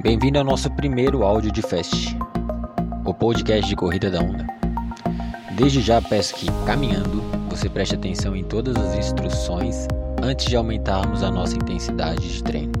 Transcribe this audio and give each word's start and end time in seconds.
Bem-vindo 0.00 0.38
ao 0.38 0.44
nosso 0.44 0.70
primeiro 0.70 1.24
áudio 1.24 1.50
de 1.50 1.60
Fest, 1.60 2.16
o 3.04 3.12
podcast 3.12 3.68
de 3.68 3.74
corrida 3.74 4.08
da 4.08 4.20
onda. 4.20 4.46
Desde 5.56 5.80
já 5.80 6.00
peço 6.00 6.36
que, 6.36 6.46
caminhando, 6.64 7.20
você 7.50 7.68
preste 7.68 7.96
atenção 7.96 8.36
em 8.36 8.44
todas 8.44 8.76
as 8.76 8.96
instruções 8.96 9.88
antes 10.22 10.46
de 10.46 10.54
aumentarmos 10.54 11.24
a 11.24 11.32
nossa 11.32 11.56
intensidade 11.56 12.32
de 12.32 12.44
treino. 12.44 12.72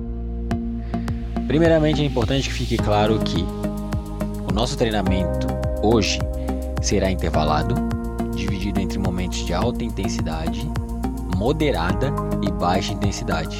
Primeiramente, 1.48 2.02
é 2.02 2.04
importante 2.04 2.48
que 2.48 2.54
fique 2.54 2.76
claro 2.76 3.18
que 3.18 3.44
o 4.48 4.54
nosso 4.54 4.78
treinamento 4.78 5.48
hoje 5.82 6.20
será 6.80 7.10
intervalado, 7.10 7.74
dividido 8.36 8.78
entre 8.78 8.96
momentos 8.96 9.44
de 9.44 9.52
alta 9.52 9.82
intensidade, 9.82 10.70
moderada 11.36 12.14
e 12.46 12.52
baixa 12.52 12.92
intensidade 12.92 13.58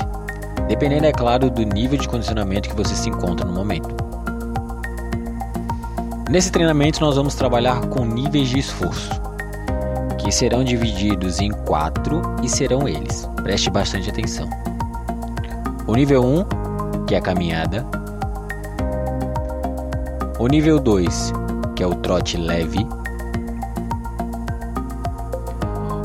dependendo, 0.69 1.07
é 1.07 1.13
claro, 1.13 1.51
do 1.51 1.63
nível 1.63 1.99
de 1.99 2.07
condicionamento 2.07 2.69
que 2.69 2.77
você 2.77 2.95
se 2.95 3.09
encontra 3.09 3.47
no 3.47 3.53
momento. 3.53 3.89
Nesse 6.31 6.53
treinamento, 6.53 7.01
nós 7.01 7.17
vamos 7.17 7.35
trabalhar 7.35 7.81
com 7.87 8.05
níveis 8.05 8.51
de 8.51 8.59
esforço, 8.59 9.11
que 10.19 10.31
serão 10.31 10.63
divididos 10.63 11.41
em 11.41 11.51
quatro 11.51 12.21
e 12.43 12.49
serão 12.49 12.87
eles. 12.87 13.29
Preste 13.43 13.71
bastante 13.71 14.11
atenção. 14.11 14.47
O 15.87 15.95
nível 15.95 16.23
1, 16.23 17.07
que 17.07 17.15
é 17.15 17.19
a 17.19 17.23
caminhada. 17.23 17.87
O 20.39 20.47
nível 20.47 20.79
2, 20.79 21.33
que 21.75 21.83
é 21.83 21.87
o 21.87 21.95
trote 21.95 22.37
leve. 22.37 22.87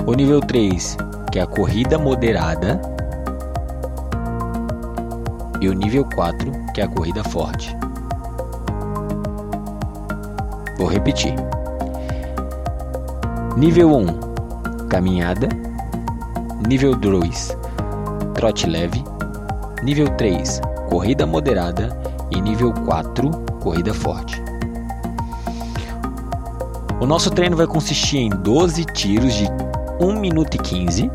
O 0.08 0.14
nível 0.14 0.40
3, 0.40 0.98
que 1.34 1.40
é 1.40 1.42
a 1.42 1.48
corrida 1.48 2.00
moderada 2.00 2.93
e 5.64 5.70
o 5.70 5.74
nível 5.74 6.04
4, 6.04 6.52
que 6.74 6.82
é 6.82 6.84
a 6.84 6.88
corrida 6.90 7.24
forte. 7.24 7.74
Vou 10.78 10.90
repetir. 10.90 11.34
Nível 13.56 13.96
1, 13.96 14.88
caminhada. 14.90 15.48
Nível 16.68 16.98
2, 16.98 17.58
trote 18.34 18.68
leve. 18.68 19.02
Nível 19.82 20.10
3, 20.18 20.60
corrida 20.90 21.26
moderada. 21.26 21.98
E 22.30 22.42
nível 22.42 22.74
4, 22.74 23.30
corrida 23.62 23.94
forte. 23.94 24.44
O 27.00 27.06
nosso 27.06 27.32
treino 27.32 27.56
vai 27.56 27.68
consistir 27.68 28.18
em 28.18 28.30
12 28.30 28.84
tiros 28.88 29.34
de 29.34 29.48
1 30.02 30.20
minuto 30.20 30.56
e 30.56 30.58
15, 30.58 31.10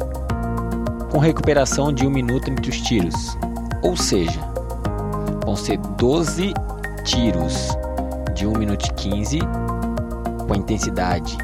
com 1.10 1.19
recuperação 1.19 1.92
de 1.92 2.06
1 2.06 2.10
minuto 2.10 2.50
entre 2.50 2.70
os 2.70 2.80
tiros, 2.80 3.36
ou 3.83 3.97
seja, 3.97 4.41
vão 5.45 5.57
ser 5.57 5.79
12 5.79 6.53
tiros 7.05 7.69
de 8.34 8.47
1 8.47 8.53
minuto 8.59 8.87
e 8.87 8.93
15 8.93 9.39
com 10.47 10.55
a 10.55 10.57
intensidade 10.57 11.37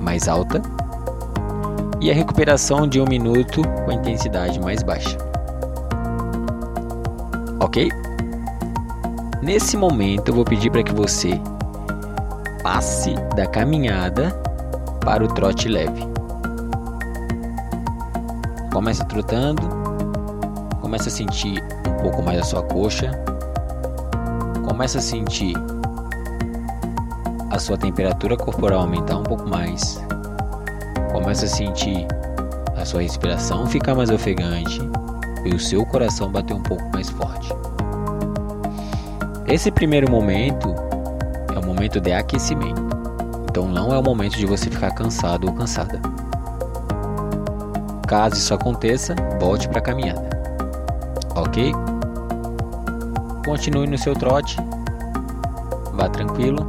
mais 0.00 0.28
alta 0.28 0.62
e 2.00 2.10
a 2.10 2.14
recuperação 2.14 2.86
de 2.86 3.00
1 3.00 3.04
minuto 3.06 3.62
com 3.84 3.90
a 3.90 3.94
intensidade 3.94 4.60
mais 4.60 4.82
baixa. 4.82 5.18
Ok? 7.60 7.90
Nesse 9.42 9.76
momento 9.76 10.28
eu 10.28 10.34
vou 10.34 10.44
pedir 10.44 10.70
para 10.70 10.82
que 10.82 10.92
você 10.92 11.40
passe 12.62 13.14
da 13.34 13.46
caminhada 13.46 14.30
para 15.04 15.24
o 15.24 15.28
trote 15.28 15.68
leve. 15.68 16.06
Começa 18.72 19.04
trotando 19.04 19.87
Começa 20.88 21.10
a 21.10 21.12
sentir 21.12 21.62
um 21.86 22.02
pouco 22.02 22.22
mais 22.22 22.40
a 22.40 22.42
sua 22.42 22.62
coxa. 22.62 23.10
Começa 24.66 24.96
a 24.96 25.02
sentir 25.02 25.54
a 27.50 27.58
sua 27.58 27.76
temperatura 27.76 28.38
corporal 28.38 28.80
aumentar 28.80 29.18
um 29.18 29.22
pouco 29.22 29.46
mais. 29.46 30.02
Começa 31.12 31.44
a 31.44 31.48
sentir 31.48 32.06
a 32.74 32.86
sua 32.86 33.02
respiração 33.02 33.66
ficar 33.66 33.94
mais 33.94 34.08
ofegante 34.08 34.80
e 35.44 35.54
o 35.54 35.60
seu 35.60 35.84
coração 35.84 36.32
bater 36.32 36.54
um 36.54 36.62
pouco 36.62 36.90
mais 36.90 37.10
forte. 37.10 37.52
Esse 39.46 39.70
primeiro 39.70 40.10
momento 40.10 40.74
é 41.54 41.58
o 41.58 41.66
momento 41.66 42.00
de 42.00 42.14
aquecimento. 42.14 42.80
Então 43.50 43.68
não 43.68 43.92
é 43.92 43.98
o 43.98 44.02
momento 44.02 44.38
de 44.38 44.46
você 44.46 44.70
ficar 44.70 44.92
cansado 44.92 45.48
ou 45.48 45.52
cansada. 45.52 46.00
Caso 48.06 48.36
isso 48.36 48.54
aconteça, 48.54 49.14
volte 49.38 49.68
para 49.68 49.80
a 49.80 49.82
caminhada 49.82 50.27
ok? 51.42 51.72
Continue 53.44 53.86
no 53.86 53.96
seu 53.96 54.14
trote, 54.14 54.56
vá 55.94 56.08
tranquilo, 56.08 56.66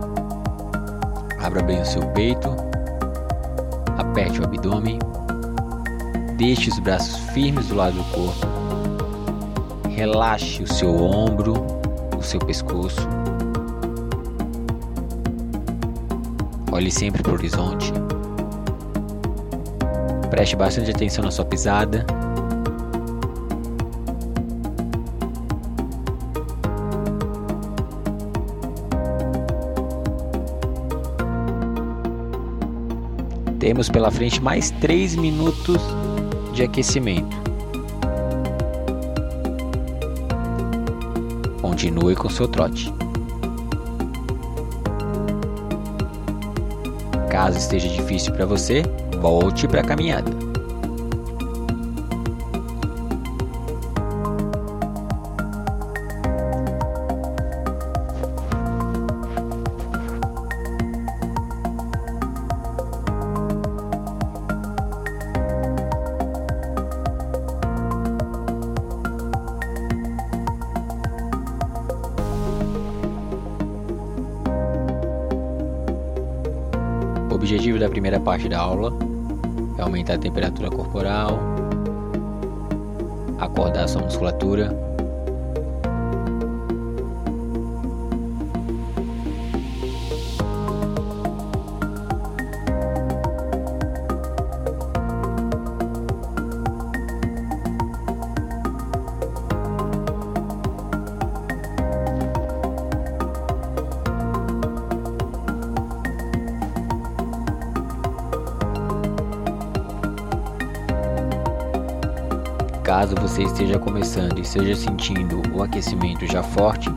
abra 1.39 1.61
bem 1.61 1.81
o 1.81 1.85
seu 1.85 2.01
peito, 2.09 2.49
aperte 3.97 4.39
o 4.39 4.43
abdômen, 4.43 4.99
deixe 6.37 6.69
os 6.69 6.79
braços 6.79 7.17
firmes 7.31 7.67
do 7.67 7.75
lado 7.75 7.95
do 7.95 8.03
corpo, 8.05 8.47
relaxe 9.89 10.63
o 10.63 10.73
seu 10.73 10.95
ombro, 10.95 11.53
o 12.17 12.23
seu 12.23 12.39
pescoço, 12.39 13.07
olhe 16.71 16.91
sempre 16.91 17.21
para 17.21 17.31
o 17.31 17.35
horizonte, 17.35 17.91
preste 20.29 20.55
bastante 20.55 20.91
atenção 20.91 21.25
na 21.25 21.31
sua 21.31 21.43
pisada. 21.43 22.05
Temos 33.79 33.87
pela 33.87 34.11
frente 34.11 34.41
mais 34.41 34.71
3 34.71 35.15
minutos 35.15 35.81
de 36.53 36.63
aquecimento. 36.63 37.33
Continue 41.61 42.13
com 42.13 42.27
seu 42.27 42.45
trote. 42.45 42.93
Caso 47.31 47.57
esteja 47.57 47.87
difícil 47.87 48.33
para 48.33 48.45
você, 48.45 48.83
volte 49.21 49.65
para 49.65 49.79
a 49.79 49.85
caminhada. 49.85 50.48
Da 77.89 77.91
primeira 77.91 78.19
parte 78.19 78.47
da 78.47 78.59
aula. 78.59 78.93
É 79.77 79.81
aumentar 79.81 80.13
a 80.13 80.17
temperatura 80.17 80.69
corporal, 80.69 81.39
acordar 83.39 83.85
a 83.85 83.87
sua 83.87 84.01
musculatura 84.01 84.88
Caso 113.09 113.27
você 113.27 113.41
esteja 113.41 113.79
começando 113.79 114.37
e 114.37 114.41
esteja 114.41 114.75
sentindo 114.75 115.41
o 115.51 115.63
aquecimento 115.63 116.27
já 116.27 116.43
forte, 116.43 116.89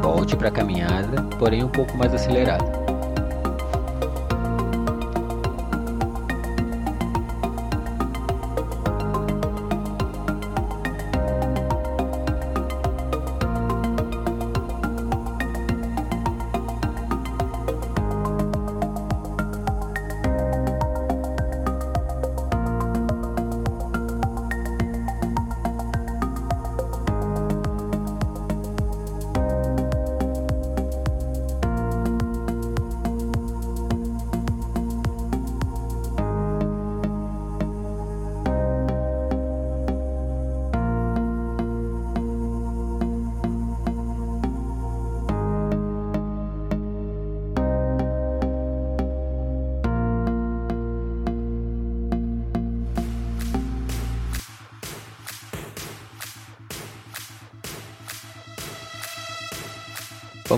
volte 0.00 0.34
para 0.34 0.48
a 0.48 0.50
caminhada, 0.50 1.22
porém 1.38 1.62
um 1.62 1.68
pouco 1.68 1.98
mais 1.98 2.14
acelerada. 2.14 2.81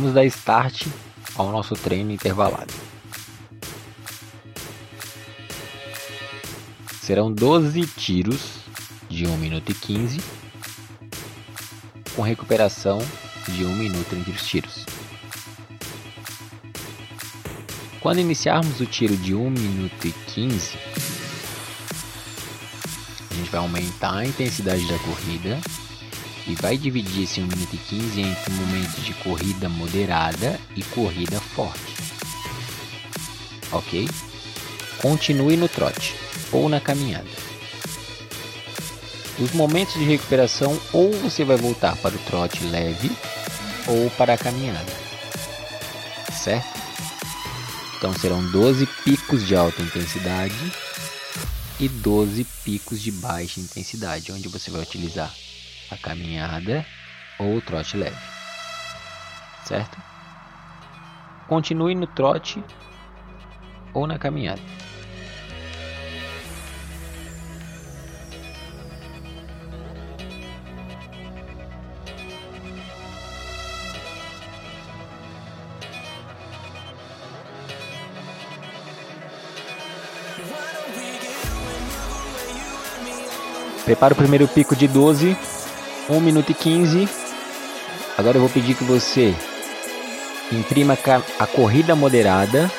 Vamos 0.05 0.17
dar 0.17 0.27
start 0.27 0.87
ao 1.35 1.51
nosso 1.51 1.75
treino 1.75 2.13
intervalado. 2.13 2.75
Serão 7.01 7.33
12 7.33 7.87
tiros 7.87 8.59
de 9.09 9.27
1 9.27 9.35
minuto 9.39 9.73
e 9.73 9.75
15, 9.75 10.21
com 12.15 12.21
recuperação 12.21 12.99
de 13.49 13.65
1 13.65 13.75
minuto 13.77 14.15
entre 14.15 14.31
os 14.31 14.47
tiros. 14.47 14.85
Quando 18.03 18.19
iniciarmos 18.19 18.79
o 18.81 18.85
tiro 18.85 19.17
de 19.17 19.35
1 19.35 19.51
minuto 19.51 20.07
e 20.07 20.13
15, 20.13 20.77
a 23.31 23.35
gente 23.37 23.49
vai 23.49 23.61
aumentar 23.61 24.19
a 24.19 24.27
intensidade 24.27 24.87
da 24.87 24.99
corrida 24.99 25.59
e 26.47 26.55
vai 26.55 26.77
dividir 26.77 27.25
esse 27.25 27.41
1 27.41 27.47
minuto 27.47 27.75
e 27.75 27.79
15 27.79 28.21
entre 28.21 28.53
momentos 28.53 29.05
de 29.05 29.15
corrida 29.15 29.69
moderada 29.69 30.61
e 30.77 30.83
corrida 30.83 31.41
forte. 31.41 31.95
Ok? 33.73 34.09
Continue 35.01 35.57
no 35.57 35.69
trote 35.69 36.15
ou 36.53 36.69
na 36.69 36.81
caminhada. 36.81 37.29
Os 39.39 39.53
momentos 39.53 39.95
de 39.95 40.05
recuperação 40.05 40.79
ou 40.93 41.13
você 41.13 41.45
vai 41.45 41.57
voltar 41.57 41.97
para 41.97 42.15
o 42.15 42.19
trote 42.19 42.63
leve 42.65 43.11
ou 43.89 44.11
para 44.11 44.35
a 44.35 44.39
caminhada. 44.39 44.93
Certo? 46.33 46.75
Então 47.97 48.13
serão 48.15 48.45
12 48.51 48.87
picos 49.03 49.47
de 49.47 49.57
alta 49.57 49.83
intensidade 49.83 50.73
e 51.81 51.89
12 51.89 52.45
picos 52.65 53.01
de 53.01 53.11
baixa 53.11 53.61
intensidade, 53.61 54.31
onde 54.31 54.49
você 54.49 54.71
vai 54.71 54.83
utilizar 54.83 55.35
a 55.91 55.97
caminhada 55.97 56.85
ou 57.39 57.57
o 57.57 57.61
trote 57.61 57.97
leve. 57.97 58.17
Certo? 59.65 59.97
Continue 61.47 61.95
no 61.95 62.07
trote 62.07 62.63
ou 63.93 64.07
na 64.07 64.19
caminhada. 64.19 64.61
Prepara 83.85 84.15
o 84.15 84.17
primeiro 84.17 84.49
pico 84.49 84.75
de 84.75 84.89
12 84.89 85.37
1 86.09 86.21
minuto 86.21 86.51
e 86.51 86.55
15. 86.55 87.09
Agora 88.17 88.37
eu 88.37 88.41
vou 88.41 88.51
pedir 88.51 88.75
que 88.75 88.85
você 88.85 89.35
imprima 90.53 90.99
a 91.39 91.47
corrida 91.47 91.95
moderada. 91.97 92.71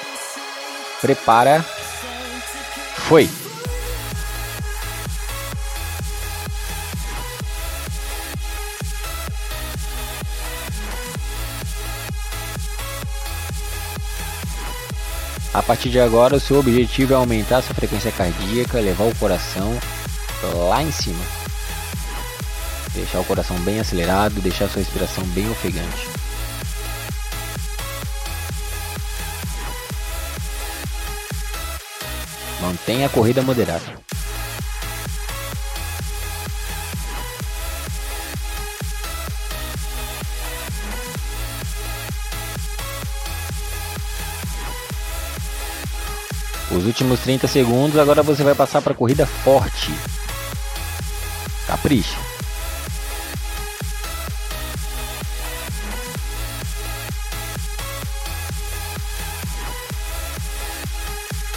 Prepara. 1.01 1.63
Foi. 2.95 3.29
A 15.53 15.63
partir 15.63 15.89
de 15.89 15.99
agora, 16.01 16.35
o 16.35 16.39
seu 16.39 16.59
objetivo 16.59 17.13
é 17.13 17.15
aumentar 17.15 17.61
sua 17.61 17.73
frequência 17.73 18.11
cardíaca, 18.11 18.79
levar 18.79 19.05
o 19.05 19.15
coração 19.15 19.79
lá 20.69 20.83
em 20.83 20.91
cima. 20.91 21.44
Deixar 22.95 23.19
o 23.19 23.25
coração 23.25 23.59
bem 23.59 23.79
acelerado, 23.79 24.41
deixar 24.41 24.69
sua 24.69 24.79
respiração 24.81 25.23
bem 25.25 25.49
ofegante. 25.49 26.07
Mantenha 32.61 33.07
a 33.07 33.09
corrida 33.09 33.41
moderada. 33.41 33.83
Os 46.71 46.85
últimos 46.85 47.19
30 47.19 47.47
segundos, 47.47 47.99
agora 47.99 48.23
você 48.23 48.43
vai 48.43 48.55
passar 48.55 48.81
para 48.81 48.93
a 48.93 48.95
corrida 48.95 49.25
forte. 49.25 49.91
Capricha. 51.67 52.34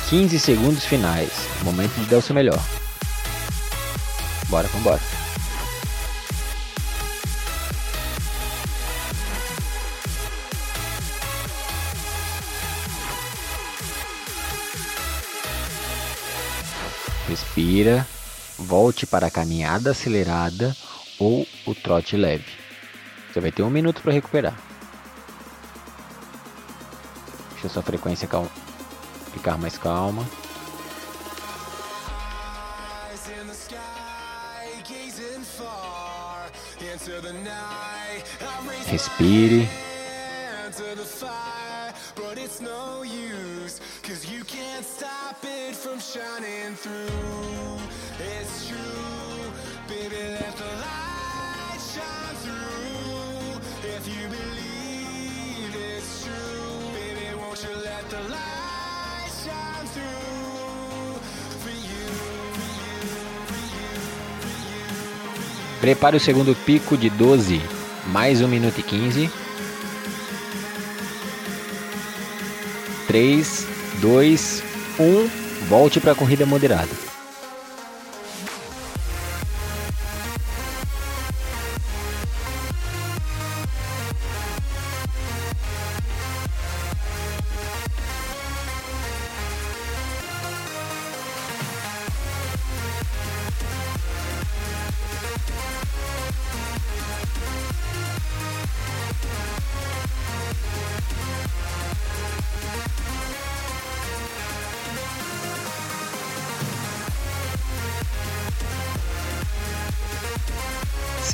15 0.08 0.38
segundos 0.38 0.86
finais. 0.86 1.30
Momento 1.62 1.92
de 2.00 2.06
dar 2.06 2.16
o 2.16 2.22
seu 2.22 2.34
melhor. 2.34 2.58
Bora, 4.48 4.66
vambora. 4.68 4.98
Respira. 17.28 18.08
Volte 18.58 19.06
para 19.06 19.26
a 19.26 19.30
caminhada 19.30 19.90
acelerada 19.90 20.74
ou 21.18 21.46
o 21.66 21.74
trote 21.74 22.16
leve. 22.16 22.50
Você 23.30 23.40
vai 23.40 23.52
ter 23.52 23.62
um 23.62 23.68
minuto 23.68 24.00
para 24.00 24.14
recuperar. 24.14 24.58
Deixa 27.52 27.68
sua 27.68 27.82
frequência 27.82 28.26
calma 28.26 28.67
ficar 29.28 29.58
mais 29.58 29.78
calma. 29.78 30.24
Respire. 38.86 39.87
Prepare 65.88 66.18
o 66.18 66.20
segundo 66.20 66.54
pico 66.54 66.98
de 66.98 67.08
12, 67.08 67.62
mais 68.08 68.42
1 68.42 68.46
minuto 68.46 68.78
e 68.78 68.82
15. 68.82 69.30
3, 73.06 73.66
2, 73.98 74.62
1. 75.00 75.30
Volte 75.66 75.98
para 75.98 76.12
a 76.12 76.14
corrida 76.14 76.44
moderada. 76.44 77.07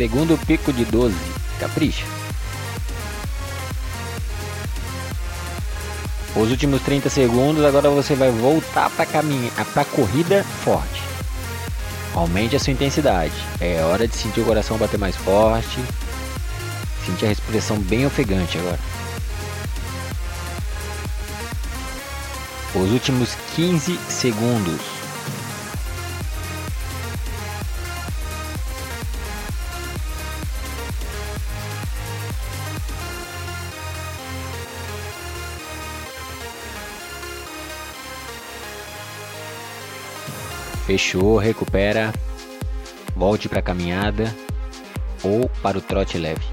Segundo 0.05 0.37
pico 0.47 0.71
de 0.71 0.85
12. 0.85 1.17
Capricha. 1.59 2.05
Os 6.37 6.51
últimos 6.51 6.83
30 6.83 7.09
segundos, 7.09 7.65
agora 7.65 7.89
você 7.89 8.15
vai 8.15 8.31
voltar 8.31 8.91
para 8.91 9.07
caminhar, 9.07 9.65
para 9.73 9.83
corrida 9.87 10.45
forte. 10.63 11.03
Aumente 12.13 12.55
a 12.55 12.61
sua 12.61 12.75
intensidade. 12.75 13.33
É 13.59 13.83
hora 13.83 14.07
de 14.07 14.15
sentir 14.15 14.43
o 14.43 14.45
coração 14.45 14.77
bater 14.77 14.99
mais 14.99 15.17
forte. 15.17 15.81
Sentir 17.07 17.25
a 17.25 17.29
respiração 17.29 17.79
bem 17.79 18.05
ofegante 18.05 18.59
agora. 18.59 18.79
Os 22.75 22.91
últimos 22.91 23.35
15 23.57 23.99
segundos. 24.11 24.94
Fechou, 40.87 41.39
recupera. 41.39 42.13
Volte 43.17 43.49
para 43.49 43.61
a 43.61 43.63
caminhada 43.63 44.35
ou 45.23 45.49
para 45.63 45.79
o 45.79 45.81
trote 45.81 46.19
leve. 46.19 46.45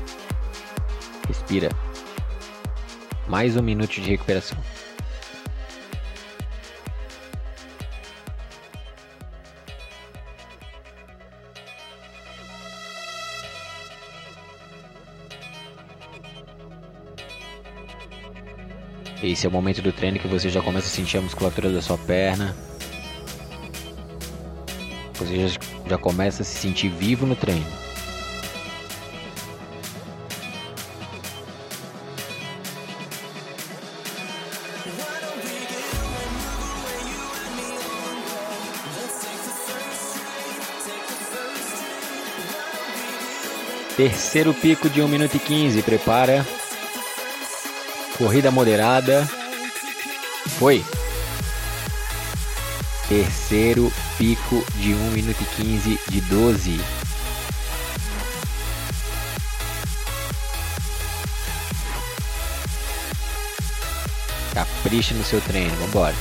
Respira. 1.27 1.67
Mais 3.27 3.57
um 3.57 3.61
minuto 3.61 3.99
de 3.99 4.09
recuperação. 4.09 4.57
Esse 19.21 19.45
é 19.45 19.49
o 19.49 19.51
momento 19.51 19.81
do 19.81 19.91
treino 19.91 20.17
que 20.19 20.27
você 20.27 20.49
já 20.49 20.61
começa 20.61 20.87
a 20.87 20.89
sentir 20.89 21.17
a 21.17 21.21
musculatura 21.21 21.69
da 21.69 21.81
sua 21.81 21.97
perna. 21.97 22.55
Você 25.31 25.47
já, 25.47 25.59
já 25.91 25.97
começa 25.97 26.41
a 26.41 26.45
se 26.45 26.57
sentir 26.57 26.89
vivo 26.89 27.25
no 27.25 27.37
treino. 27.37 27.65
Terceiro 43.95 44.53
pico 44.53 44.89
de 44.89 45.01
1 45.01 45.07
minuto 45.07 45.35
e 45.35 45.39
15. 45.39 45.81
Prepara. 45.83 46.45
Corrida 48.17 48.51
moderada. 48.51 49.25
Foi. 50.59 50.83
Terceiro 53.11 53.91
pico 54.17 54.65
de 54.77 54.93
1 54.93 55.11
minuto 55.11 55.41
e 55.41 55.61
15 55.61 55.99
de 56.07 56.21
12. 56.21 56.79
Capricha 64.53 65.13
no 65.13 65.25
seu 65.25 65.41
treino, 65.41 65.75
vambora. 65.75 66.15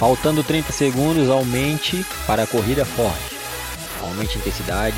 Faltando 0.00 0.42
30 0.42 0.72
segundos, 0.72 1.28
aumente 1.28 2.06
para 2.26 2.44
a 2.44 2.46
corrida 2.46 2.86
forte. 2.86 3.36
Aumente 4.00 4.38
a 4.38 4.40
intensidade. 4.40 4.96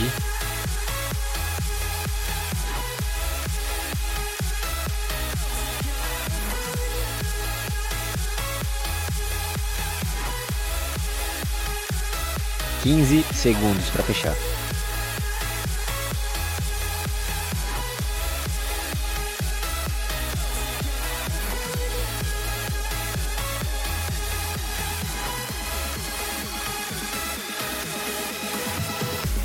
Quinze 12.85 13.25
segundos 13.35 13.90
para 13.90 14.04
fechar. 14.04 14.51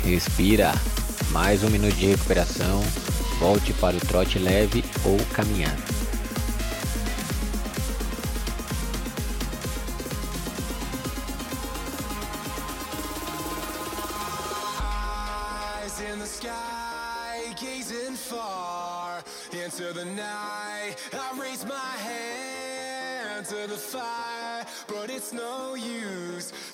Respira. 0.08 0.72
Mais 1.32 1.62
um 1.62 1.68
minuto 1.68 1.94
de 1.94 2.06
recuperação. 2.06 2.80
Volte 3.38 3.74
para 3.74 3.94
o 3.94 4.00
trote 4.00 4.38
leve 4.38 4.82
ou 5.04 5.18
caminhada. 5.34 5.76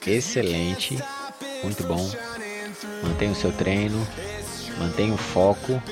Excelente, 0.06 0.98
muito 1.64 1.82
bom. 1.82 2.08
Mantenha 3.02 3.32
o 3.32 3.34
seu 3.34 3.52
treino, 3.52 4.06
mantenha 4.78 5.14
o 5.14 5.18
foco, 5.18 5.82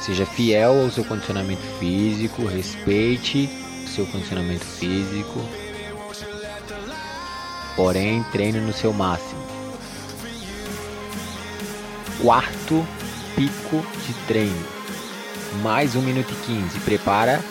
seja 0.00 0.26
fiel 0.26 0.82
ao 0.82 0.90
seu 0.90 1.04
condicionamento 1.04 1.62
físico, 1.78 2.44
respeite 2.46 3.48
o 3.84 3.88
seu 3.88 4.06
condicionamento 4.06 4.64
físico, 4.64 5.40
porém 7.74 8.22
treine 8.32 8.60
no 8.60 8.72
seu 8.72 8.92
máximo. 8.92 9.44
Quarto 12.20 12.86
pico 13.34 13.84
de 14.06 14.14
treino, 14.26 14.66
mais 15.62 15.96
um 15.96 16.02
minuto 16.02 16.32
e 16.32 16.46
15. 16.46 16.80
Prepara 16.80 17.42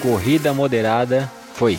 Corrida 0.00 0.52
moderada 0.54 1.30
foi. 1.54 1.76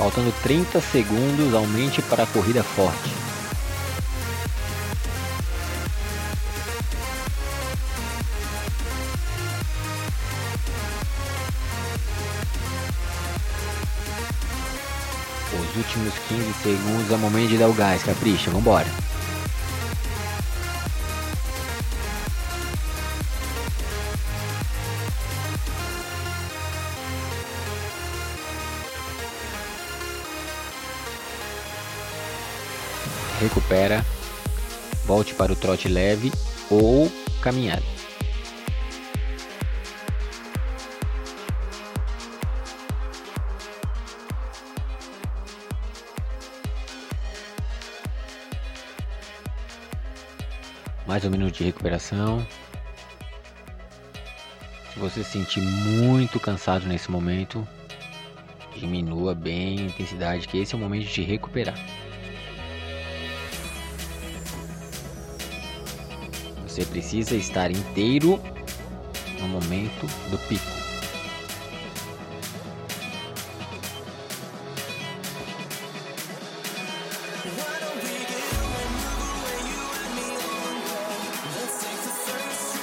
Faltando 0.00 0.32
30 0.42 0.80
segundos, 0.80 1.52
aumente 1.52 2.00
para 2.00 2.22
a 2.22 2.26
corrida 2.26 2.62
forte. 2.62 3.10
Os 15.52 15.76
últimos 15.76 16.14
15 16.30 16.54
segundos 16.62 17.12
é 17.12 17.16
momento 17.18 17.50
de 17.50 17.58
dar 17.58 17.68
o 17.68 17.74
gás, 17.74 18.02
capricha, 18.02 18.50
vambora. 18.50 18.86
Volte 35.20 35.34
para 35.34 35.52
o 35.52 35.56
trote 35.56 35.86
leve 35.86 36.32
ou 36.70 37.12
caminhada. 37.42 37.82
Mais 51.06 51.22
um 51.26 51.30
minuto 51.30 51.56
de 51.56 51.64
recuperação. 51.64 52.46
Se 54.94 54.98
você 54.98 55.22
se 55.22 55.32
sentir 55.32 55.60
muito 55.60 56.40
cansado 56.40 56.86
nesse 56.86 57.10
momento, 57.10 57.68
diminua 58.74 59.34
bem 59.34 59.80
a 59.80 59.82
intensidade, 59.82 60.48
que 60.48 60.56
esse 60.56 60.74
é 60.74 60.78
o 60.78 60.80
momento 60.80 61.06
de 61.06 61.22
recuperar. 61.22 61.99
Você 66.70 66.84
precisa 66.84 67.34
estar 67.34 67.68
inteiro 67.68 68.40
no 69.40 69.48
momento 69.48 70.06
do 70.30 70.38
pico. 70.46 70.64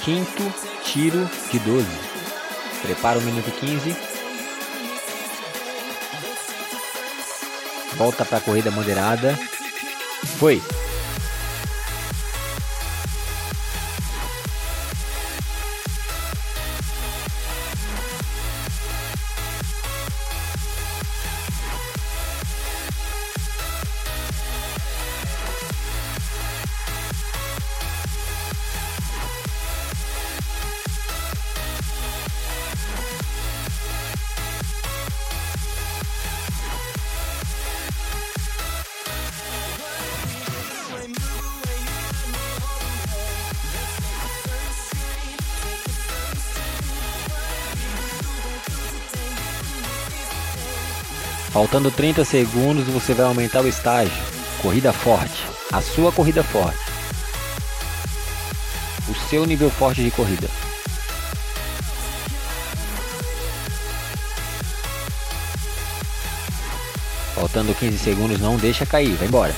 Quinto 0.04 0.42
tiro 0.84 1.26
de 1.50 1.58
12. 1.60 1.86
Prepara 2.82 3.18
o 3.18 3.22
minuto 3.22 3.50
15. 3.52 3.96
Volta 7.96 8.26
para 8.26 8.36
a 8.36 8.40
corrida 8.42 8.70
moderada. 8.70 9.34
Foi. 10.38 10.60
Faltando 51.58 51.90
30 51.90 52.24
segundos, 52.24 52.84
você 52.86 53.12
vai 53.12 53.26
aumentar 53.26 53.62
o 53.62 53.66
estágio. 53.66 54.14
Corrida 54.62 54.92
forte. 54.92 55.44
A 55.72 55.82
sua 55.82 56.12
corrida 56.12 56.40
forte. 56.40 56.78
O 59.08 59.28
seu 59.28 59.44
nível 59.44 59.68
forte 59.68 60.04
de 60.04 60.12
corrida. 60.12 60.46
Faltando 67.34 67.74
15 67.74 67.98
segundos, 67.98 68.38
não 68.38 68.56
deixa 68.56 68.86
cair. 68.86 69.16
Vai 69.16 69.26
embora. 69.26 69.54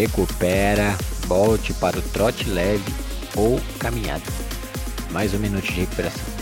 Recupera, 0.00 0.96
volte 1.26 1.74
para 1.74 1.98
o 1.98 2.02
trote 2.02 2.48
leve 2.48 2.92
ou 3.36 3.60
caminhada. 3.78 4.22
Mais 5.10 5.34
um 5.34 5.38
minuto 5.38 5.66
de 5.66 5.80
recuperação. 5.80 6.39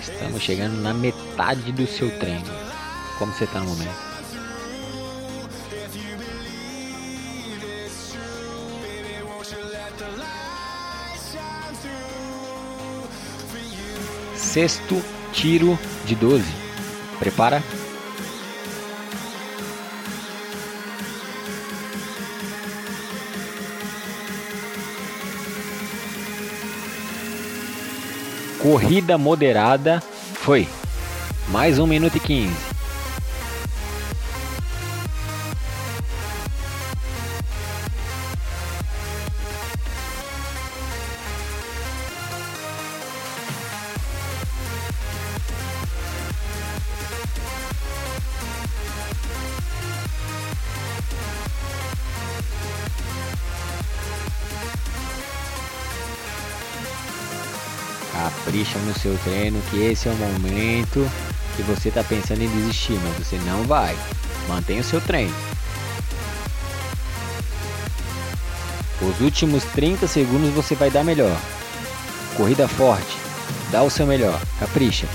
Estamos 0.00 0.42
chegando 0.42 0.80
na 0.80 0.94
metade 0.94 1.72
do 1.72 1.86
seu 1.86 2.10
treino. 2.18 2.44
Como 3.18 3.32
você 3.32 3.44
está 3.44 3.60
no 3.60 3.66
momento? 3.66 4.14
Sexto 14.36 15.02
tiro 15.32 15.78
de 16.04 16.14
12. 16.14 16.44
Prepara. 17.18 17.62
corrida 28.64 29.18
moderada 29.18 30.02
foi 30.32 30.66
mais 31.50 31.78
1 31.78 31.86
minuto 31.86 32.16
e 32.16 32.20
15. 32.20 32.73
Seu 59.04 59.18
treino, 59.18 59.60
que 59.70 59.82
esse 59.82 60.08
é 60.08 60.10
o 60.10 60.14
momento 60.14 61.06
que 61.56 61.62
você 61.62 61.90
está 61.90 62.02
pensando 62.02 62.40
em 62.40 62.48
desistir, 62.48 62.98
mas 63.04 63.18
você 63.18 63.36
não 63.44 63.62
vai. 63.64 63.94
Mantenha 64.48 64.80
o 64.80 64.84
seu 64.84 64.98
treino. 64.98 65.34
Os 69.02 69.20
últimos 69.20 69.62
30 69.64 70.06
segundos 70.06 70.48
você 70.54 70.74
vai 70.74 70.90
dar 70.90 71.04
melhor. 71.04 71.36
Corrida 72.34 72.66
forte. 72.66 73.18
Dá 73.70 73.82
o 73.82 73.90
seu 73.90 74.06
melhor. 74.06 74.40
Capricha. 74.58 75.06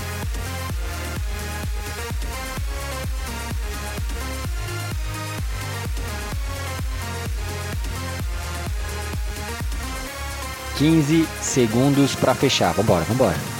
15 10.78 11.26
segundos 11.42 12.14
para 12.14 12.36
fechar. 12.36 12.72
Vambora, 12.72 13.04
vambora. 13.04 13.59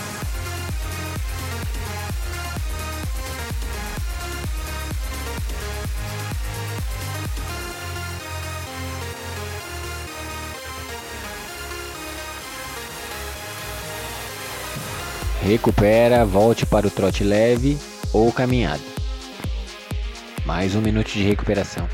Recupera, 15.51 16.25
volte 16.25 16.65
para 16.65 16.87
o 16.87 16.91
trote 16.93 17.25
leve 17.25 17.77
ou 18.13 18.33
caminhada. 18.33 18.81
Mais 20.47 20.77
um 20.77 20.81
minuto 20.81 21.09
de 21.09 21.25
recuperação. 21.25 21.89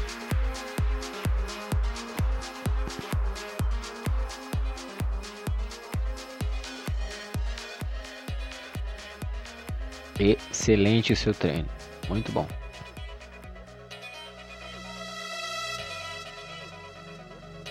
Excelente 10.21 11.15
o 11.15 11.17
seu 11.17 11.33
treino. 11.33 11.67
Muito 12.11 12.31
bom. 12.31 12.47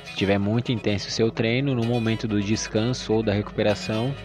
Se 0.04 0.10
estiver 0.10 0.40
muito 0.40 0.72
intenso 0.72 1.10
o 1.10 1.12
seu 1.12 1.30
treino, 1.30 1.76
no 1.76 1.86
momento 1.86 2.28
do 2.28 2.42
descanso 2.42 3.14
ou 3.14 3.22
da 3.22 3.34
recuperação, 3.34 4.16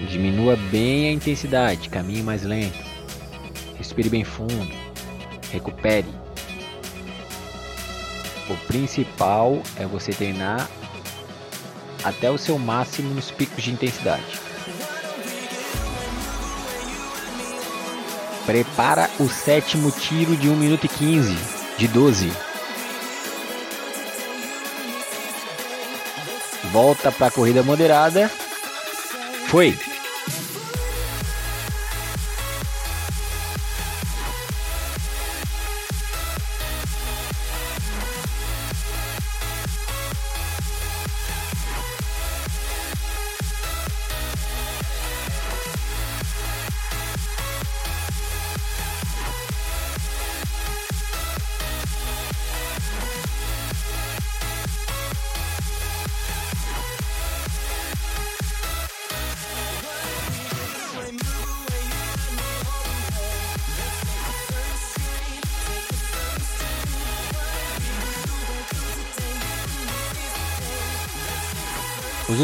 diminua 0.00 0.56
bem 0.56 1.08
a 1.08 1.12
intensidade, 1.12 1.88
caminhe 1.88 2.22
mais 2.22 2.42
lento. 2.42 2.78
Respire 3.76 4.08
bem 4.08 4.24
fundo. 4.24 4.72
Recupere. 5.50 6.08
O 8.48 8.56
principal 8.66 9.62
é 9.76 9.86
você 9.86 10.12
treinar 10.12 10.68
até 12.02 12.30
o 12.30 12.38
seu 12.38 12.58
máximo 12.58 13.14
nos 13.14 13.30
picos 13.30 13.62
de 13.62 13.70
intensidade. 13.70 14.40
Prepara 18.44 19.08
o 19.20 19.28
sétimo 19.28 19.90
tiro 19.92 20.36
de 20.36 20.48
1 20.48 20.56
minuto 20.56 20.84
e 20.84 20.88
15 20.88 21.36
de 21.78 21.86
12. 21.88 22.32
Volta 26.72 27.12
para 27.12 27.28
a 27.28 27.30
corrida 27.30 27.62
moderada. 27.62 28.30
Os 29.54 29.91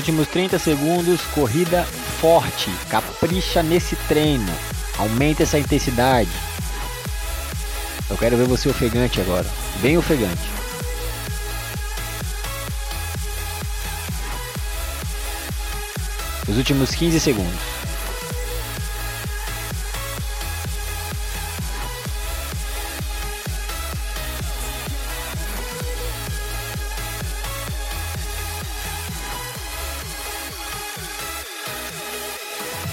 últimos 0.08 0.28
30 0.28 0.58
segundos, 0.58 1.20
corrida 1.34 1.84
forte. 2.18 2.70
Capricha 2.88 3.62
nesse 3.62 3.94
treino. 4.08 4.50
Aumenta 4.96 5.42
essa 5.42 5.58
intensidade. 5.58 6.30
Eu 8.08 8.16
quero 8.16 8.38
ver 8.38 8.46
você 8.46 8.70
ofegante 8.70 9.20
agora. 9.20 9.44
Bem 9.82 9.98
ofegante. 9.98 10.48
Os 16.48 16.56
últimos 16.56 16.94
15 16.94 17.20
segundos. 17.20 17.77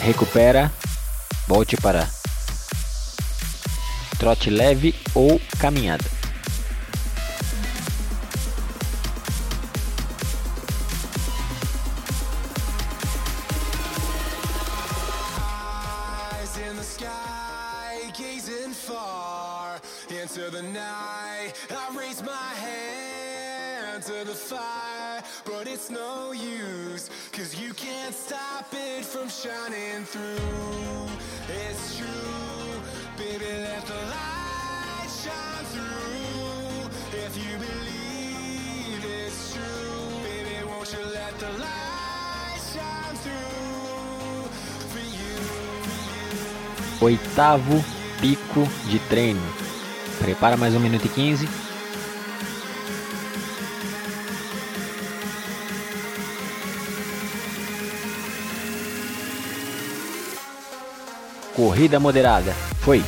Recupera, 0.06 0.72
volte 1.48 1.76
para 1.78 2.08
trote 4.20 4.52
leve 4.52 4.94
ou 5.16 5.42
caminhada. 5.58 6.15
Oitavo 47.02 47.84
pico 48.22 48.68
de 48.86 49.00
treino. 49.00 49.42
Prepara 50.18 50.56
mais 50.56 50.74
um 50.74 50.80
minuto 50.80 51.06
e 51.06 51.10
15. 51.10 51.50
Corrida 61.54 62.00
moderada. 62.00 62.54
Foi. 62.80 63.04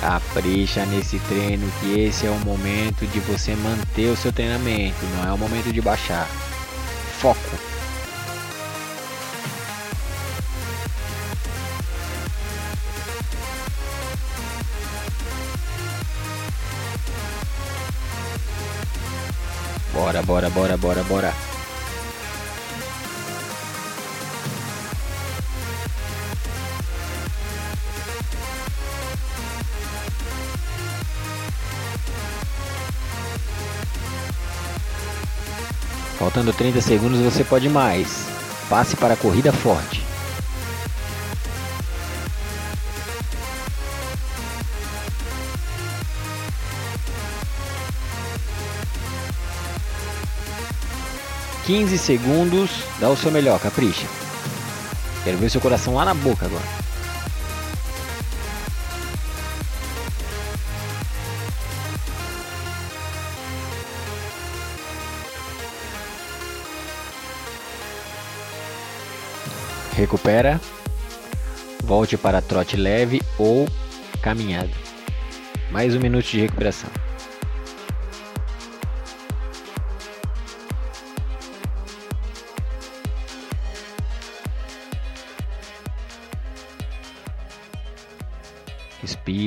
Capricha 0.00 0.86
nesse 0.86 1.18
treino 1.20 1.70
que 1.80 2.00
esse 2.00 2.26
é 2.26 2.30
o 2.30 2.38
momento 2.38 3.06
de 3.06 3.20
você 3.20 3.54
manter 3.56 4.08
o 4.08 4.16
seu 4.16 4.32
treinamento, 4.32 5.04
não 5.16 5.28
é 5.28 5.32
o 5.32 5.38
momento 5.38 5.72
de 5.72 5.80
baixar. 5.80 6.26
Foco. 7.20 7.69
Bora, 20.30 20.48
bora, 20.48 20.76
bora, 20.76 21.02
bora. 21.02 21.34
Faltando 36.16 36.52
30 36.52 36.80
segundos, 36.80 37.18
você 37.18 37.42
pode 37.42 37.68
mais. 37.68 38.24
Passe 38.68 38.94
para 38.94 39.14
a 39.14 39.16
corrida 39.16 39.52
forte. 39.52 39.99
15 51.66 51.98
segundos. 51.98 52.70
Dá 52.98 53.08
o 53.08 53.16
seu 53.16 53.30
melhor, 53.30 53.60
capricha. 53.60 54.06
Quero 55.24 55.38
ver 55.38 55.50
seu 55.50 55.60
coração 55.60 55.94
lá 55.94 56.04
na 56.04 56.14
boca 56.14 56.46
agora. 56.46 56.80
Recupera. 69.94 70.60
Volte 71.84 72.16
para 72.16 72.40
trote 72.40 72.76
leve 72.76 73.20
ou 73.36 73.68
caminhada. 74.22 74.70
Mais 75.70 75.94
um 75.94 76.00
minuto 76.00 76.26
de 76.26 76.40
recuperação. 76.40 76.99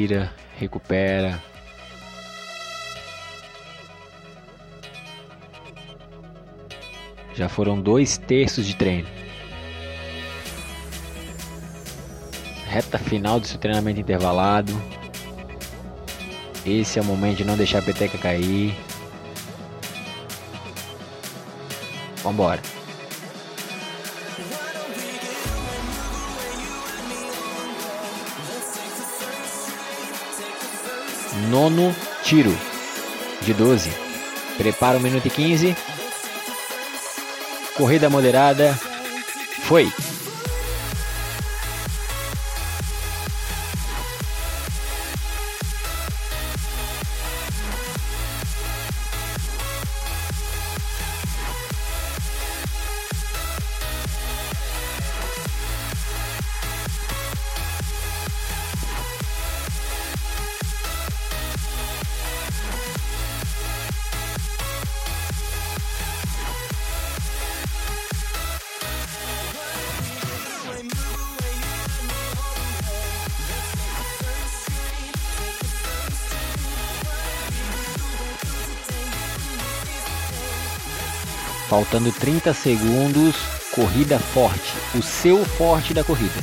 Respira, 0.03 0.33
recupera. 0.59 1.41
Já 7.33 7.47
foram 7.47 7.79
dois 7.79 8.17
terços 8.17 8.67
de 8.67 8.75
treino. 8.75 9.07
Reta 12.67 12.99
final 12.99 13.39
do 13.39 13.47
seu 13.47 13.57
treinamento 13.57 14.01
intervalado. 14.01 14.73
Esse 16.65 16.99
é 16.99 17.01
o 17.01 17.05
momento 17.05 17.37
de 17.37 17.45
não 17.45 17.55
deixar 17.55 17.79
a 17.79 17.83
peteca 17.83 18.17
cair. 18.17 18.75
Vambora. 22.21 22.61
Nono 31.49 31.95
tiro 32.23 32.55
de 33.41 33.53
12. 33.53 33.91
Prepara 34.57 34.97
1 34.97 35.01
minuto 35.01 35.25
e 35.25 35.29
15. 35.29 35.75
Corrida 37.75 38.09
moderada. 38.09 38.77
Foi. 39.63 39.91
Faltando 81.93 82.11
30 82.11 82.55
segundos, 82.55 83.35
corrida 83.71 84.17
forte. 84.17 84.73
O 84.97 85.01
seu 85.03 85.45
forte 85.45 85.93
da 85.93 86.03
corrida. 86.03 86.33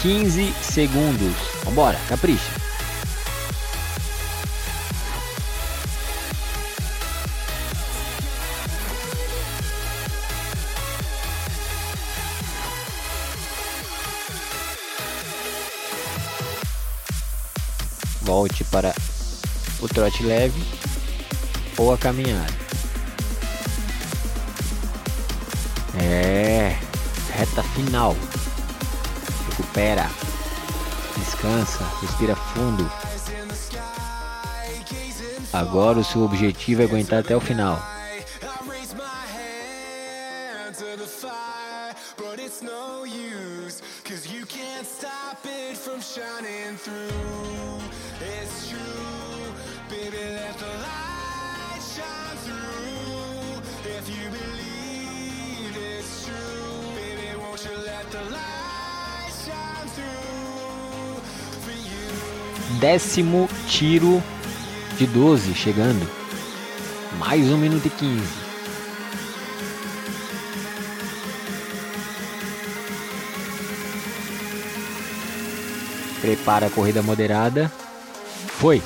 Quinze 0.00 0.52
segundos. 0.62 1.34
Vambora, 1.64 1.98
capricha. 2.08 2.59
Volte 18.30 18.62
para 18.62 18.94
o 19.80 19.88
trote 19.88 20.22
leve 20.22 20.62
ou 21.76 21.92
a 21.92 21.98
caminhada. 21.98 22.46
É, 26.00 26.78
reta 27.32 27.60
final. 27.74 28.16
Recupera, 29.48 30.08
descansa, 31.16 31.84
respira 32.00 32.36
fundo. 32.36 32.88
Agora 35.52 35.98
o 35.98 36.04
seu 36.04 36.22
objetivo 36.22 36.82
é 36.82 36.84
aguentar 36.84 37.18
até 37.18 37.36
o 37.36 37.40
final. 37.40 37.84
Décimo 62.90 63.48
tiro 63.68 64.20
de 64.98 65.06
12 65.06 65.54
chegando. 65.54 66.04
Mais 67.20 67.46
um 67.48 67.56
minuto 67.56 67.86
e 67.86 67.88
15. 67.88 68.20
Prepara 76.20 76.66
a 76.66 76.70
corrida 76.70 77.00
moderada. 77.00 77.70
Foi! 78.58 78.82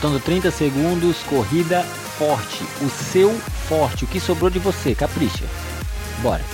Faltando 0.00 0.20
30 0.20 0.52
segundos, 0.52 1.24
corrida 1.24 1.82
forte. 1.82 2.62
O 2.80 2.88
seu 2.88 3.32
forte, 3.68 4.04
o 4.04 4.06
que 4.06 4.20
sobrou 4.20 4.48
de 4.48 4.60
você, 4.60 4.94
capricha. 4.94 5.44
Bora. 6.22 6.44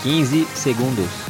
Quinze 0.00 0.46
segundos. 0.54 1.27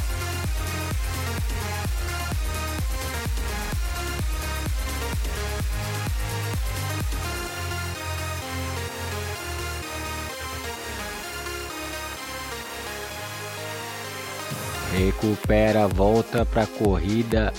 Recupera, 14.97 15.87
volta 15.87 16.47
para 16.47 16.67
corrida, 16.67 17.53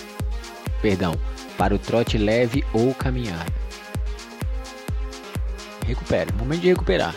perdão, 0.82 1.14
para 1.58 1.76
o 1.76 1.80
trote 1.80 2.18
leve 2.18 2.64
ou 2.74 2.94
caminhada. 2.94 3.46
Recupere, 5.86 6.32
momento 6.34 6.62
de 6.62 6.70
recuperar. 6.70 7.16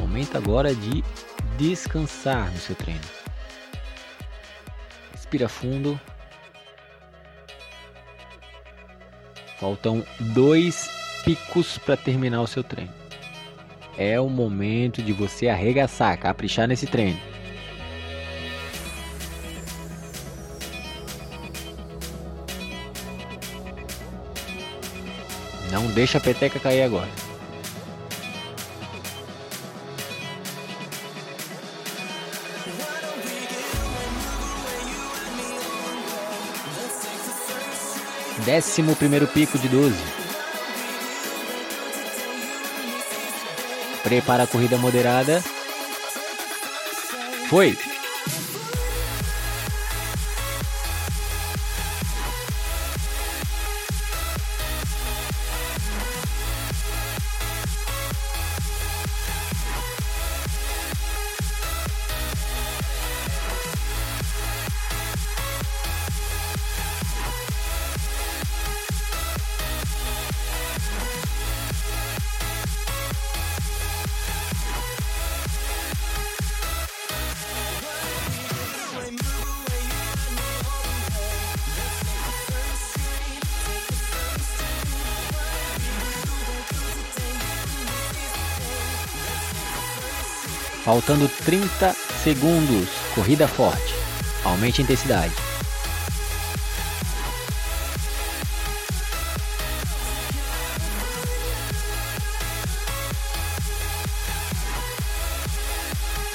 Momento 0.00 0.36
agora 0.36 0.74
de 0.74 1.04
descansar 1.58 2.50
no 2.50 2.58
seu 2.58 2.74
treino. 2.74 3.00
Respira 5.12 5.48
fundo. 5.48 6.00
Faltam 9.58 10.04
dois 10.20 10.90
picos 11.24 11.78
para 11.78 11.96
terminar 11.96 12.40
o 12.42 12.46
seu 12.46 12.62
treino. 12.62 12.92
É 13.96 14.20
o 14.20 14.28
momento 14.28 15.02
de 15.02 15.12
você 15.12 15.48
arregaçar, 15.48 16.18
caprichar 16.18 16.66
nesse 16.66 16.86
treino. 16.86 17.33
Não 25.84 25.92
deixa 25.92 26.16
a 26.16 26.20
peteca 26.20 26.58
cair 26.58 26.82
agora. 26.82 27.10
Décimo 38.46 38.96
primeiro 38.96 39.26
pico 39.26 39.58
de 39.58 39.68
12. 39.68 39.94
Prepara 44.02 44.44
a 44.44 44.46
corrida 44.46 44.78
moderada. 44.78 45.42
Foi! 47.50 47.76
Faltando 90.94 91.28
30 91.44 91.92
segundos. 92.22 92.88
Corrida 93.16 93.48
forte. 93.48 93.92
Aumente 94.44 94.80
a 94.80 94.84
intensidade. 94.84 95.34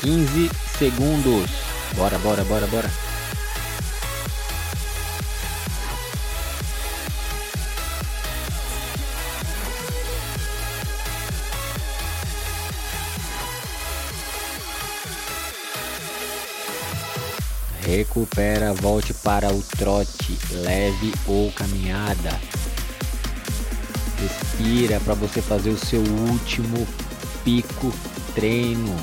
Quinze 0.02 0.50
segundos. 0.78 1.50
Bora, 1.96 2.18
bora, 2.18 2.44
bora, 2.44 2.68
bora. 2.68 3.09
Recupera, 18.40 18.74
volte 18.74 19.14
para 19.14 19.54
o 19.54 19.62
trote 19.62 20.40
leve 20.52 21.14
ou 21.28 21.52
caminhada. 21.52 22.40
Respira 24.18 24.98
para 25.02 25.14
você 25.14 25.42
fazer 25.42 25.72
o 25.72 25.78
seu 25.78 26.00
último 26.00 26.88
pico 27.44 27.94
treino. 28.34 28.96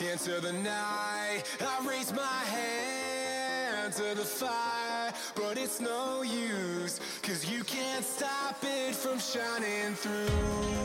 into 0.00 0.40
the 0.40 0.52
night. 0.52 1.42
I 1.60 1.86
raise 1.86 2.12
my 2.12 2.42
hand 2.54 3.92
to 3.94 4.14
the 4.14 4.24
fire, 4.24 5.12
but 5.34 5.58
it's 5.58 5.80
no 5.80 6.22
use, 6.22 7.00
cause 7.20 7.44
you 7.44 7.64
can't 7.64 8.04
stop 8.04 8.56
it 8.62 8.94
from 8.94 9.18
shining 9.18 9.94
through. 9.94 10.77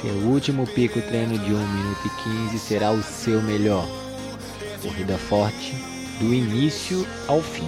Seu 0.00 0.12
último 0.12 0.66
pico 0.66 1.00
treino 1.00 1.38
de 1.38 1.54
1 1.54 1.66
minuto 1.68 2.00
e 2.04 2.50
15 2.50 2.58
será 2.58 2.92
o 2.92 3.02
seu 3.02 3.40
melhor. 3.40 3.88
Corrida 4.82 5.16
forte 5.16 5.74
do 6.20 6.34
início 6.34 7.06
ao 7.26 7.40
fim. 7.40 7.66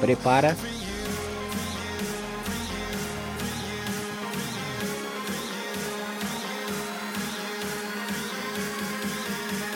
Prepara. 0.00 0.56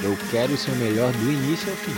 Eu 0.02 0.16
quero 0.30 0.54
o 0.54 0.56
seu 0.56 0.74
melhor 0.76 1.12
do 1.12 1.30
início 1.30 1.70
ao 1.70 1.76
fim. 1.76 1.94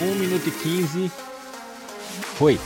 1 0.00 0.14
minuto 0.14 0.48
e 0.48 0.52
15. 0.52 1.10
Foi. 2.36 2.60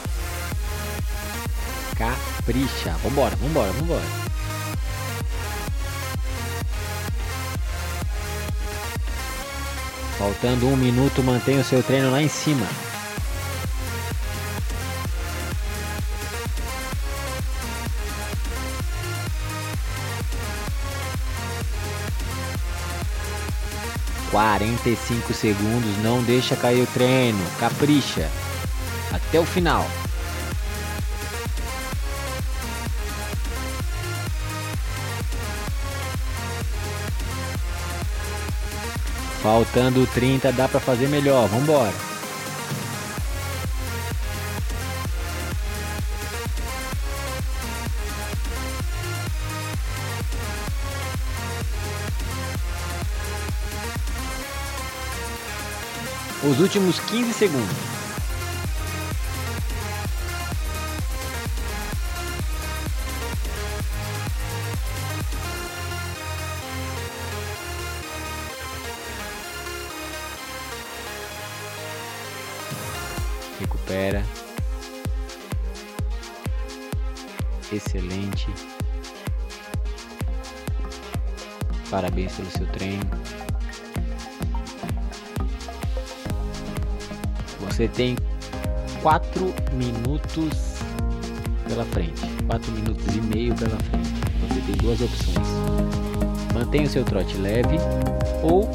Capricha. 2.49 2.97
Vambora, 3.03 3.37
vambora, 3.37 3.71
vambora. 3.73 4.03
Faltando 10.17 10.67
um 10.67 10.75
minuto, 10.75 11.23
mantenha 11.23 11.61
o 11.61 11.65
seu 11.65 11.83
treino 11.83 12.11
lá 12.11 12.23
em 12.23 12.29
cima. 12.29 12.67
Quarenta 24.31 24.89
e 24.89 24.97
cinco 24.97 25.35
segundos, 25.35 25.99
não 26.03 26.23
deixa 26.23 26.57
cair 26.57 26.83
o 26.83 26.87
treino, 26.87 27.45
capricha 27.61 28.31
até 29.13 29.39
o 29.39 29.45
final. 29.45 29.87
Faltando 39.49 40.07
30, 40.09 40.53
dá 40.53 40.69
para 40.69 40.79
fazer 40.79 41.09
melhor. 41.09 41.49
Vambora. 41.49 41.91
Os 56.45 56.61
últimos 56.61 57.01
15 57.01 57.33
segundos. 57.33 58.08
Pelo 82.26 82.50
seu 82.50 82.66
treino. 82.68 83.02
Você 87.61 87.88
tem 87.88 88.16
4 89.02 89.54
minutos 89.74 90.78
pela 91.68 91.85
frente. 91.85 92.20
4 92.46 92.72
minutos 92.72 93.14
e 93.14 93.20
meio 93.20 93.54
pela 93.54 93.76
frente. 93.76 94.14
Você 94.48 94.61
tem 94.61 94.76
duas 94.76 95.00
opções. 95.00 95.48
Mantenha 96.54 96.85
o 96.85 96.88
seu 96.88 97.04
trote 97.04 97.37
leve 97.37 97.76
ou 98.42 98.68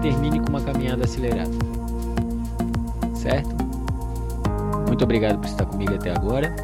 termine 0.00 0.40
com 0.40 0.48
uma 0.48 0.62
caminhada 0.62 1.04
acelerada 1.04 1.76
certo? 3.26 3.48
Muito 4.86 5.02
obrigado 5.02 5.38
por 5.38 5.46
estar 5.46 5.66
comigo 5.66 5.94
até 5.94 6.10
agora. 6.10 6.54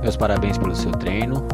Meus 0.00 0.16
parabéns 0.16 0.56
pelo 0.56 0.74
seu 0.74 0.92
treino. 0.92 1.44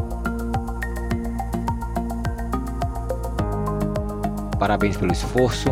Parabéns 4.59 4.97
pelo 4.97 5.13
esforço. 5.13 5.69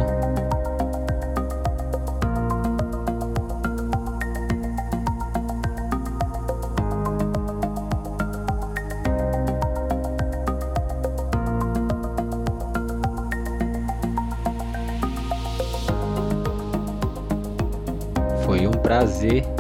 Foi 18.46 18.66
um 18.66 18.72
prazer 18.72 19.57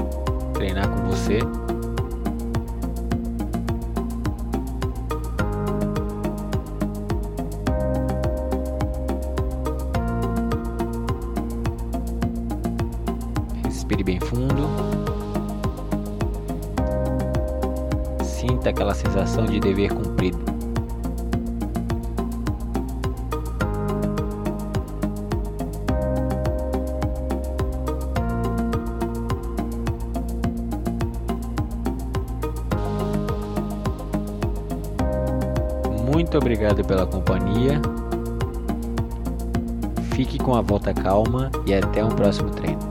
Muito 36.37 36.45
obrigado 36.45 36.85
pela 36.85 37.07
companhia. 37.07 37.81
Fique 40.13 40.37
com 40.37 40.53
a 40.53 40.61
volta 40.61 40.93
calma 40.93 41.49
e 41.65 41.73
até 41.73 42.05
um 42.05 42.09
próximo 42.09 42.51
treino. 42.51 42.86